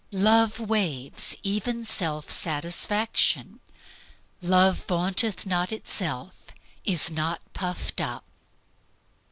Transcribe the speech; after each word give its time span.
Love 0.11 0.59
waives 0.59 1.37
even 1.43 1.85
self 1.85 2.31
satisfaction. 2.31 3.59
"Love 4.41 4.83
vaunteth 4.87 5.45
not 5.45 5.71
itself, 5.71 6.45
is 6.83 7.11
not 7.11 7.39
puffed 7.53 8.01
up." 8.01 8.23